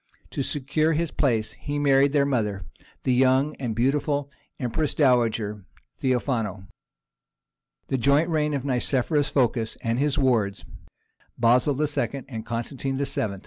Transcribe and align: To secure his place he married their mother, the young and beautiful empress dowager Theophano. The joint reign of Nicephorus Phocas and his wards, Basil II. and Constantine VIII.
To 0.31 0.41
secure 0.41 0.93
his 0.93 1.11
place 1.11 1.51
he 1.51 1.77
married 1.77 2.11
their 2.11 2.25
mother, 2.25 2.63
the 3.03 3.13
young 3.13 3.53
and 3.57 3.75
beautiful 3.75 4.31
empress 4.59 4.95
dowager 4.95 5.63
Theophano. 5.99 6.63
The 7.89 7.99
joint 7.99 8.27
reign 8.27 8.55
of 8.55 8.65
Nicephorus 8.65 9.29
Phocas 9.29 9.77
and 9.83 9.99
his 9.99 10.17
wards, 10.17 10.65
Basil 11.37 11.79
II. 11.79 12.25
and 12.27 12.43
Constantine 12.43 12.97
VIII. 12.97 13.37